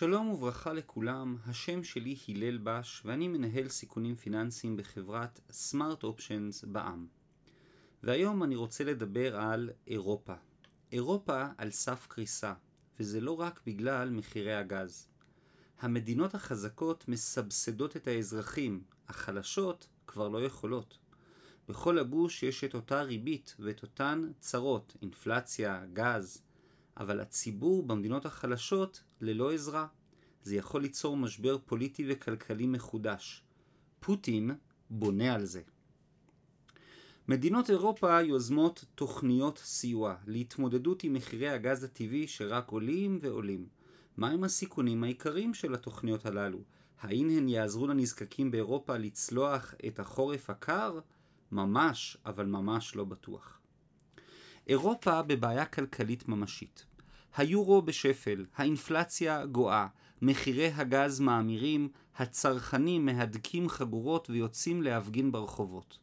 [0.00, 7.06] שלום וברכה לכולם, השם שלי הלל בש ואני מנהל סיכונים פיננסיים בחברת סמארט אופשנס בע"מ.
[8.02, 10.34] והיום אני רוצה לדבר על אירופה.
[10.92, 12.52] אירופה על סף קריסה,
[13.00, 15.08] וזה לא רק בגלל מחירי הגז.
[15.80, 20.98] המדינות החזקות מסבסדות את האזרחים, החלשות כבר לא יכולות.
[21.68, 26.42] בכל הגוש יש את אותה ריבית ואת אותן צרות, אינפלציה, גז,
[26.96, 29.86] אבל הציבור במדינות החלשות ללא עזרה.
[30.42, 33.42] זה יכול ליצור משבר פוליטי וכלכלי מחודש.
[34.00, 34.50] פוטין
[34.90, 35.62] בונה על זה.
[37.28, 43.66] מדינות אירופה יוזמות תוכניות סיוע להתמודדות עם מחירי הגז הטבעי שרק עולים ועולים.
[44.16, 46.58] מהם הסיכונים העיקריים של התוכניות הללו?
[47.00, 51.00] האם הן יעזרו לנזקקים באירופה לצלוח את החורף הקר?
[51.52, 53.59] ממש, אבל ממש לא בטוח.
[54.70, 56.84] אירופה בבעיה כלכלית ממשית.
[57.36, 59.86] היורו בשפל, האינפלציה גואה,
[60.22, 65.98] מחירי הגז מאמירים, הצרכנים מהדקים חגורות ויוצאים להפגין ברחובות.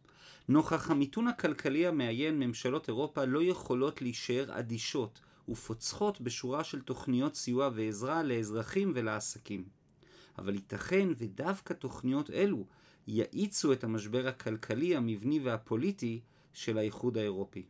[0.50, 7.70] נוכח המיתון הכלכלי המאיין, ממשלות אירופה לא יכולות להישאר אדישות ופוצחות בשורה של תוכניות סיוע
[7.74, 9.64] ועזרה לאזרחים ולעסקים.
[10.38, 12.66] אבל ייתכן ודווקא תוכניות אלו
[13.08, 16.20] יאיצו את המשבר הכלכלי, המבני והפוליטי
[16.54, 17.64] של האיחוד האירופי.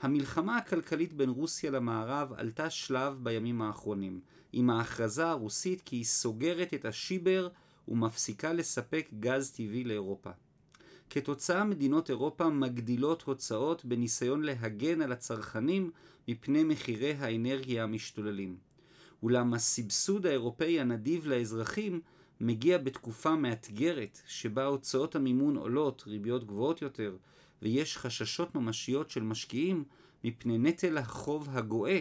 [0.00, 4.20] המלחמה הכלכלית בין רוסיה למערב עלתה שלב בימים האחרונים,
[4.52, 7.48] עם ההכרזה הרוסית כי היא סוגרת את השיבר
[7.88, 10.30] ומפסיקה לספק גז טבעי לאירופה.
[11.10, 15.90] כתוצאה מדינות אירופה מגדילות הוצאות בניסיון להגן על הצרכנים
[16.28, 18.56] מפני מחירי האנרגיה המשתוללים.
[19.22, 22.00] אולם הסבסוד האירופאי הנדיב לאזרחים
[22.40, 27.16] מגיע בתקופה מאתגרת שבה הוצאות המימון עולות, ריביות גבוהות יותר,
[27.62, 29.84] ויש חששות ממשיות של משקיעים
[30.24, 32.00] מפני נטל החוב הגואה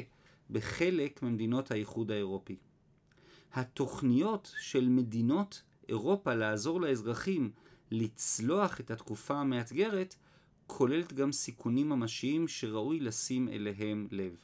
[0.50, 2.56] בחלק ממדינות האיחוד האירופי.
[3.54, 7.52] התוכניות של מדינות אירופה לעזור לאזרחים
[7.92, 10.16] לצלוח את התקופה המאתגרת
[10.68, 14.36] כוללת גם סיכונים ממשיים שראוי לשים אליהם לב.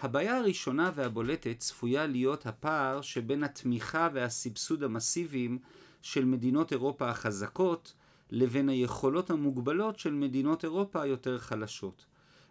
[0.00, 5.58] הבעיה הראשונה והבולטת צפויה להיות הפער שבין התמיכה והסבסוד המסיביים
[6.02, 7.94] של מדינות אירופה החזקות
[8.30, 12.06] לבין היכולות המוגבלות של מדינות אירופה היותר חלשות.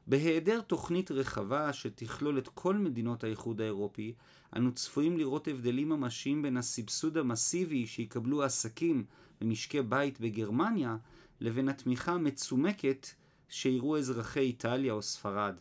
[0.08, 4.14] בהיעדר תוכנית רחבה שתכלול את כל מדינות האיחוד האירופי,
[4.56, 9.04] אנו צפויים לראות הבדלים ממשיים בין הסבסוד המסיבי שיקבלו עסקים
[9.42, 10.98] ומשקי בית בגרמניה,
[11.42, 13.08] לבין התמיכה המצומקת
[13.50, 15.56] שיראו אזרחי איטליה או ספרד.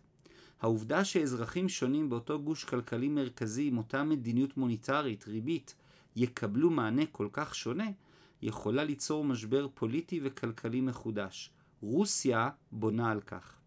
[0.61, 5.75] העובדה שאזרחים שונים באותו גוש כלכלי מרכזי עם אותה מדיניות מוניטרית, ריבית,
[6.17, 7.91] יקבלו מענה כל כך שונה,
[8.43, 11.51] יכולה ליצור משבר פוליטי וכלכלי מחודש.
[11.81, 13.59] רוסיה בונה על כך.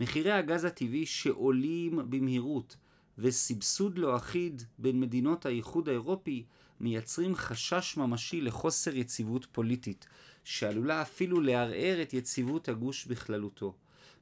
[0.00, 2.76] מחירי הגז הטבעי שעולים במהירות
[3.18, 6.44] וסבסוד לא אחיד בין מדינות האיחוד האירופי
[6.80, 10.06] מייצרים חשש ממשי לחוסר יציבות פוליטית,
[10.44, 13.74] שעלולה אפילו לערער את יציבות הגוש בכללותו.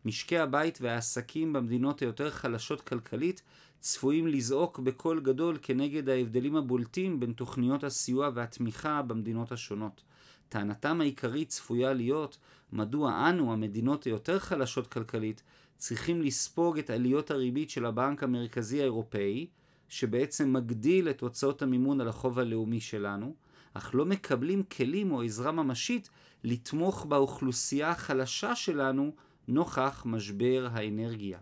[0.04, 3.42] משקי הבית והעסקים במדינות היותר חלשות כלכלית
[3.80, 10.02] צפויים לזעוק בקול גדול כנגד ההבדלים הבולטים בין תוכניות הסיוע והתמיכה במדינות השונות.
[10.48, 12.38] טענתם העיקרית צפויה להיות
[12.72, 15.42] מדוע אנו, המדינות היותר חלשות כלכלית,
[15.78, 19.46] צריכים לספוג את עליות הריבית של הבנק המרכזי האירופאי,
[19.88, 23.34] שבעצם מגדיל את הוצאות המימון על החוב הלאומי שלנו,
[23.74, 26.10] אך לא מקבלים כלים או עזרה ממשית
[26.44, 29.12] לתמוך באוכלוסייה החלשה שלנו
[29.48, 31.38] נוכח משבר האנרגיה.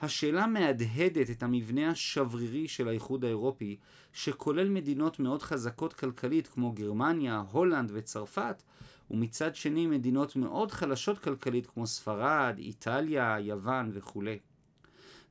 [0.00, 3.76] השאלה מהדהדת את המבנה השברירי של האיחוד האירופי,
[4.12, 8.62] שכולל מדינות מאוד חזקות כלכלית כמו גרמניה, הולנד וצרפת,
[9.10, 14.38] ומצד שני מדינות מאוד חלשות כלכלית כמו ספרד, איטליה, יוון וכולי.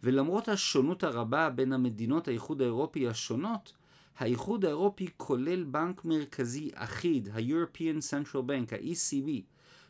[0.03, 3.73] ולמרות השונות הרבה בין המדינות האיחוד האירופי השונות,
[4.18, 9.41] האיחוד האירופי כולל בנק מרכזי אחיד, ה-European Central Bank, ה-ECB,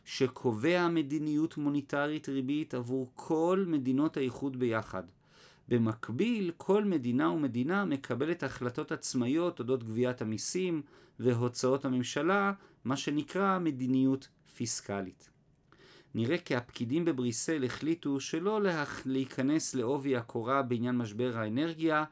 [0.04, 5.02] שקובע מדיניות מוניטרית ריבית עבור כל מדינות האיחוד ביחד.
[5.68, 10.82] במקביל, כל מדינה ומדינה מקבלת החלטות עצמאיות אודות גביית המיסים
[11.18, 12.52] והוצאות הממשלה,
[12.84, 15.30] מה שנקרא מדיניות פיסקלית.
[16.14, 18.60] נראה כי הפקידים בבריסל החליטו שלא
[19.06, 22.04] להיכנס לעובי הקורה בעניין משבר האנרגיה,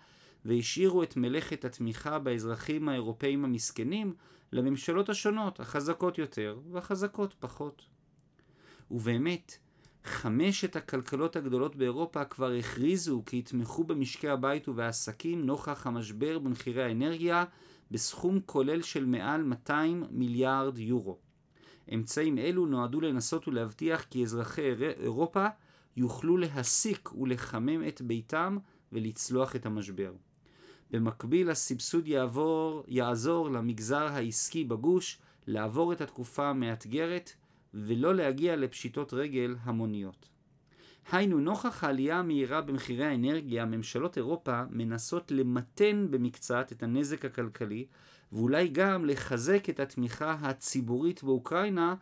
[0.45, 4.15] והשאירו את מלאכת התמיכה באזרחים האירופאים המסכנים
[4.53, 7.92] לממשלות השונות, החזקות יותר והחזקות פחות.
[8.93, 9.59] ובאמת,
[10.05, 17.45] חמשת הכלכלות הגדולות באירופה כבר הכריזו כי יתמכו במשקי הבית ובעסקים נוכח המשבר במחירי האנרגיה
[17.91, 21.19] בסכום כולל של מעל 200 מיליארד יורו.
[21.95, 24.63] אמצעים אלו נועדו לנסות ולהבטיח כי אזרחי
[25.01, 25.47] אירופה
[25.97, 28.59] יוכלו להסיק ולחמם את ביתם
[28.93, 30.13] ולצלוח את המשבר.
[30.91, 37.33] במקביל הסבסוד יעבור, יעזור למגזר העסקי בגוש לעבור את התקופה המאתגרת
[37.75, 40.29] ולא להגיע לפשיטות רגל המוניות.
[41.13, 47.87] היינו, נוכח העלייה המהירה במחירי האנרגיה, ממשלות אירופה מנסות למתן במקצת את הנזק הכלכלי,
[48.33, 51.95] ואולי גם לחזק את התמיכה הציבורית באוקראינה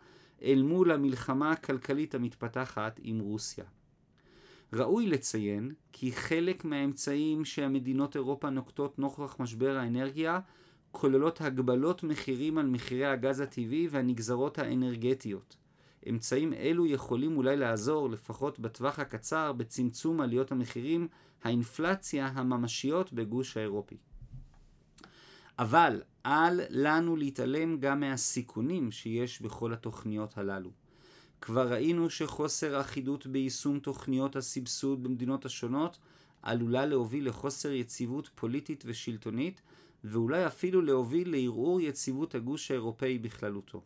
[0.43, 3.65] אל מול המלחמה הכלכלית המתפתחת עם רוסיה.
[4.73, 10.39] ראוי לציין כי חלק מהאמצעים שהמדינות אירופה נוקטות נוכח משבר האנרגיה
[10.91, 15.60] כוללות הגבלות מחירים על מחירי הגז הטבעי והנגזרות האנרגטיות.
[16.09, 21.07] אמצעים אלו יכולים אולי לעזור, לפחות בטווח הקצר, בצמצום עליות המחירים,
[21.43, 23.97] האינפלציה הממשיות בגוש האירופי.
[25.59, 30.71] אבל אל לנו להתעלם גם מהסיכונים שיש בכל התוכניות הללו.
[31.41, 35.97] כבר ראינו שחוסר אחידות ביישום תוכניות הסבסוד במדינות השונות
[36.41, 39.61] עלולה להוביל לחוסר יציבות פוליטית ושלטונית,
[40.03, 43.81] ואולי אפילו להוביל לערעור יציבות הגוש האירופאי בכללותו.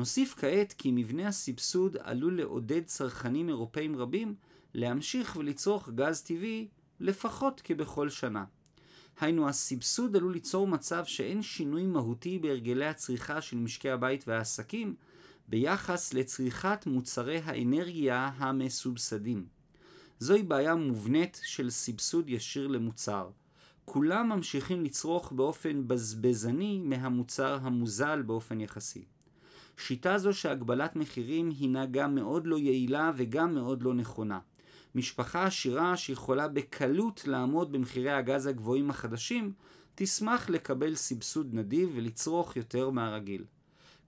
[0.00, 4.34] נוסיף כעת כי מבנה הסבסוד עלול לעודד צרכנים אירופאים רבים
[4.74, 6.68] להמשיך ולצרוך גז טבעי
[7.00, 8.44] לפחות כבכל שנה.
[9.20, 14.94] היינו, הסבסוד עלול ליצור מצב שאין שינוי מהותי בהרגלי הצריכה של משקי הבית והעסקים
[15.48, 19.46] ביחס לצריכת מוצרי האנרגיה המסובסדים.
[20.18, 23.30] זוהי בעיה מובנית של סבסוד ישיר למוצר.
[23.84, 29.04] כולם ממשיכים לצרוך באופן בזבזני מהמוצר המוזל באופן יחסי.
[29.80, 34.38] שיטה זו שהגבלת מחירים הינה גם מאוד לא יעילה וגם מאוד לא נכונה.
[34.94, 39.52] משפחה עשירה שיכולה בקלות לעמוד במחירי הגז הגבוהים החדשים,
[39.94, 43.44] תשמח לקבל סבסוד נדיב ולצרוך יותר מהרגיל.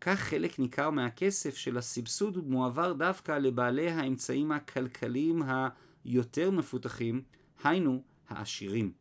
[0.01, 5.43] כך חלק ניכר מהכסף של הסבסוד מועבר דווקא לבעלי האמצעים הכלכליים
[6.05, 7.23] היותר מפותחים,
[7.65, 8.93] היינו העשירים.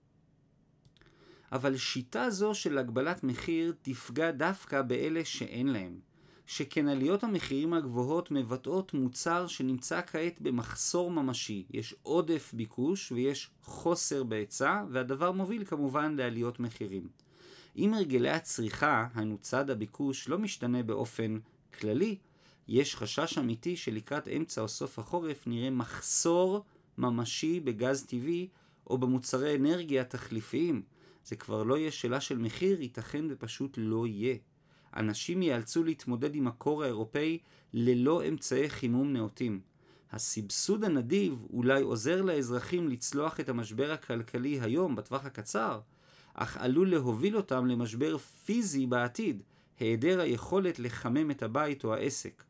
[1.51, 6.10] אבל שיטה זו של הגבלת מחיר תפגע דווקא באלה שאין להם.
[6.51, 11.65] שכן עליות המחירים הגבוהות מבטאות מוצר שנמצא כעת במחסור ממשי.
[11.69, 17.07] יש עודף ביקוש ויש חוסר בהיצע, והדבר מוביל כמובן לעליות מחירים.
[17.75, 21.39] אם הרגלי הצריכה, היינו צד הביקוש, לא משתנה באופן
[21.79, 22.17] כללי,
[22.67, 26.65] יש חשש אמיתי שלקראת אמצע או סוף החורף נראה מחסור
[26.97, 28.47] ממשי בגז טבעי
[28.87, 30.81] או במוצרי אנרגיה תחליפיים.
[31.25, 34.35] זה כבר לא יהיה שאלה של מחיר, ייתכן ופשוט לא יהיה.
[34.95, 37.37] אנשים ייאלצו להתמודד עם הקור האירופאי
[37.73, 39.59] ללא אמצעי חימום נאותים.
[40.11, 45.79] הסבסוד הנדיב אולי עוזר לאזרחים לצלוח את המשבר הכלכלי היום, בטווח הקצר,
[46.33, 49.43] אך עלול להוביל אותם למשבר פיזי בעתיד,
[49.79, 52.43] היעדר היכולת לחמם את הבית או העסק.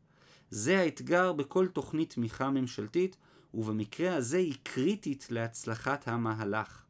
[0.50, 3.16] זה האתגר בכל תוכנית תמיכה ממשלתית,
[3.54, 6.84] ובמקרה הזה היא קריטית להצלחת המהלך.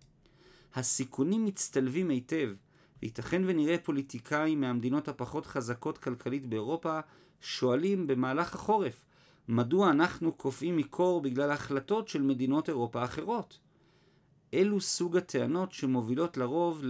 [0.75, 2.49] הסיכונים מצטלבים היטב,
[3.03, 7.01] וייתכן ונראה פוליטיקאים מהמדינות הפחות חזקות כלכלית באירופה
[7.41, 9.05] שואלים במהלך החורף,
[9.49, 13.59] מדוע אנחנו קופאים מקור בגלל החלטות של מדינות אירופה אחרות?
[14.55, 16.83] אלו סוג הטענות שמובילות לרוב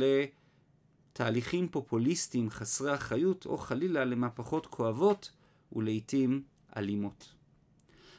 [1.13, 5.33] לתהליכים פופוליסטיים חסרי אחריות, או חלילה למהפכות כואבות
[5.73, 6.43] ולעיתים
[6.77, 7.35] אלימות.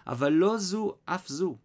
[0.07, 1.57] אבל לא זו אף זו.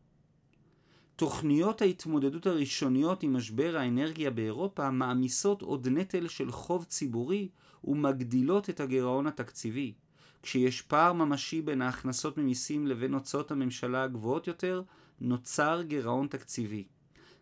[1.18, 7.48] תוכניות ההתמודדות הראשוניות עם משבר האנרגיה באירופה מעמיסות עוד נטל של חוב ציבורי
[7.84, 9.94] ומגדילות את הגירעון התקציבי.
[10.42, 14.82] כשיש פער ממשי בין ההכנסות ממיסים לבין הוצאות הממשלה הגבוהות יותר,
[15.20, 16.84] נוצר גירעון תקציבי.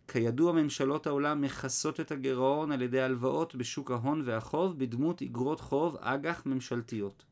[0.09, 5.97] כידוע ממשלות העולם מכסות את הגירעון על ידי הלוואות בשוק ההון והחוב בדמות אגרות חוב
[6.00, 7.25] אג"ח ממשלתיות.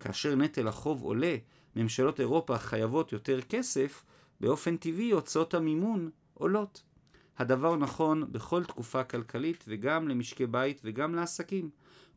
[0.00, 1.36] כאשר נטל החוב עולה,
[1.76, 4.04] ממשלות אירופה חייבות יותר כסף,
[4.40, 6.82] באופן טבעי הוצאות המימון עולות.
[7.38, 11.70] הדבר נכון בכל תקופה כלכלית וגם למשקי בית וגם לעסקים.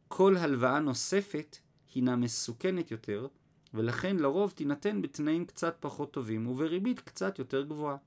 [0.08, 1.58] כל הלוואה נוספת
[1.96, 3.28] הינה מסוכנת יותר,
[3.74, 7.98] ולכן לרוב תינתן בתנאים קצת פחות טובים ובריבית קצת יותר גבוהה.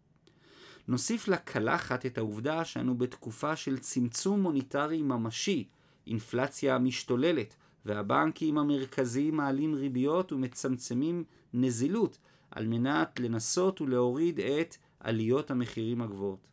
[0.89, 5.69] נוסיף לקלחת את העובדה שאנו בתקופה של צמצום מוניטרי ממשי,
[6.07, 7.55] אינפלציה משתוללת,
[7.85, 12.19] והבנקים המרכזיים מעלים ריביות ומצמצמים נזילות
[12.55, 16.47] על מנת לנסות ולהוריד את עליות המחירים הגבוהות.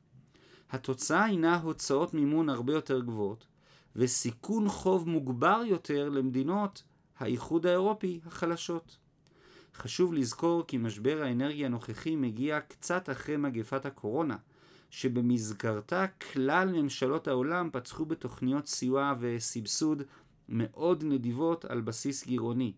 [0.71, 3.45] התוצאה הינה הוצאות מימון הרבה יותר גבוהות
[3.95, 6.83] וסיכון חוב מוגבר יותר למדינות
[7.19, 8.97] האיחוד האירופי החלשות.
[9.75, 14.35] חשוב לזכור כי משבר האנרגיה הנוכחי מגיע קצת אחרי מגפת הקורונה,
[14.89, 20.03] שבמסגרתה כלל ממשלות העולם פתחו בתוכניות סיוע וסבסוד
[20.49, 22.73] מאוד נדיבות על בסיס גירעוני.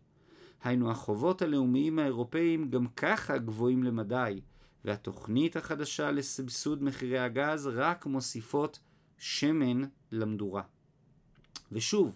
[0.64, 4.42] היינו החובות הלאומיים האירופאיים גם ככה גבוהים למדי,
[4.86, 8.80] והתוכנית החדשה לסבסוד מחירי הגז רק מוסיפות
[9.18, 10.62] שמן למדורה.
[11.72, 12.16] ושוב,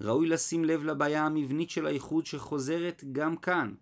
[0.00, 3.74] ראוי לשים לב לבעיה המבנית של האיחוד שחוזרת גם כאן.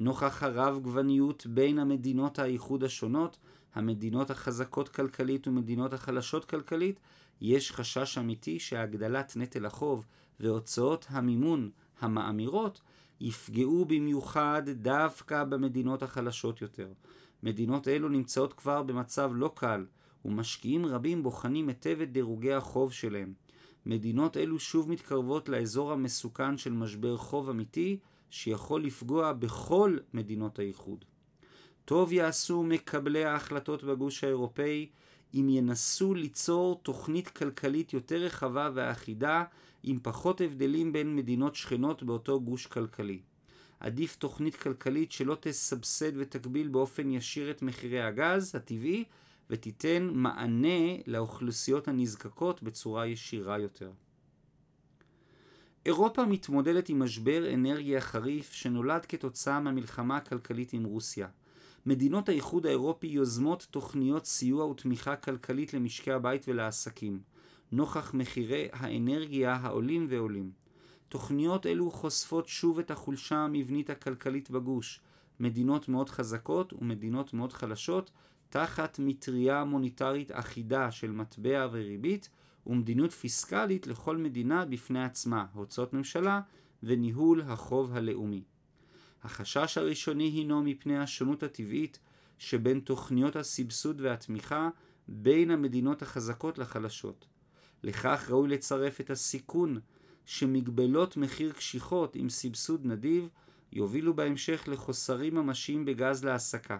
[0.00, 3.38] נוכח הרב גווניות בין המדינות האיחוד השונות,
[3.74, 7.00] המדינות החזקות כלכלית ומדינות החלשות כלכלית,
[7.40, 10.06] יש חשש אמיתי שהגדלת נטל החוב
[10.40, 12.80] והוצאות המימון המאמירות
[13.22, 16.88] יפגעו במיוחד דווקא במדינות החלשות יותר.
[17.42, 19.86] מדינות אלו נמצאות כבר במצב לא קל,
[20.24, 23.32] ומשקיעים רבים בוחנים היטב את דירוגי החוב שלהם.
[23.86, 27.98] מדינות אלו שוב מתקרבות לאזור המסוכן של משבר חוב אמיתי,
[28.30, 31.04] שיכול לפגוע בכל מדינות האיחוד.
[31.84, 34.88] טוב יעשו מקבלי ההחלטות בגוש האירופאי
[35.34, 39.44] אם ינסו ליצור תוכנית כלכלית יותר רחבה ואחידה
[39.82, 43.20] עם פחות הבדלים בין מדינות שכנות באותו גוש כלכלי.
[43.80, 49.04] עדיף תוכנית כלכלית שלא תסבסד ותגביל באופן ישיר את מחירי הגז הטבעי
[49.50, 53.90] ותיתן מענה לאוכלוסיות הנזקקות בצורה ישירה יותר.
[55.86, 61.28] אירופה מתמודדת עם משבר אנרגיה חריף שנולד כתוצאה מהמלחמה הכלכלית עם רוסיה.
[61.86, 67.20] מדינות האיחוד האירופי יוזמות תוכניות סיוע ותמיכה כלכלית למשקי הבית ולעסקים,
[67.72, 70.50] נוכח מחירי האנרגיה העולים ועולים.
[71.08, 75.00] תוכניות אלו חושפות שוב את החולשה המבנית הכלכלית בגוש,
[75.40, 78.10] מדינות מאוד חזקות ומדינות מאוד חלשות,
[78.48, 82.28] תחת מטריה מוניטרית אחידה של מטבע וריבית,
[82.66, 86.40] ומדיניות פיסקלית לכל מדינה בפני עצמה, הוצאות ממשלה
[86.82, 88.42] וניהול החוב הלאומי.
[89.22, 91.98] החשש הראשוני הינו מפני השונות הטבעית
[92.38, 94.68] שבין תוכניות הסבסוד והתמיכה
[95.08, 97.31] בין המדינות החזקות לחלשות.
[97.82, 99.76] לכך ראוי לצרף את הסיכון
[100.26, 103.28] שמגבלות מחיר קשיחות עם סבסוד נדיב
[103.72, 106.78] יובילו בהמשך לחוסרים ממשיים בגז להסקה.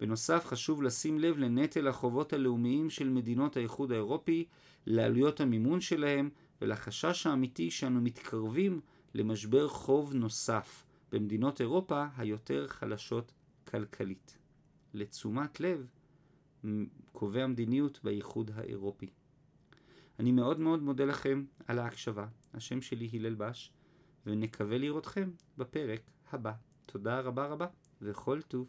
[0.00, 4.44] בנוסף חשוב לשים לב לנטל החובות הלאומיים של מדינות האיחוד האירופי,
[4.86, 6.30] לעלויות המימון שלהם
[6.60, 8.80] ולחשש האמיתי שאנו מתקרבים
[9.14, 13.32] למשבר חוב נוסף במדינות אירופה היותר חלשות
[13.64, 14.38] כלכלית.
[14.94, 15.86] לתשומת לב
[17.12, 19.10] קובע המדיניות באיחוד האירופי.
[20.18, 22.26] אני מאוד מאוד מודה לכם על ההקשבה.
[22.54, 23.72] השם שלי הלל בש,
[24.26, 26.00] ונקווה לראותכם בפרק
[26.32, 26.52] הבא.
[26.86, 27.66] תודה רבה רבה,
[28.02, 28.66] וכל טוב.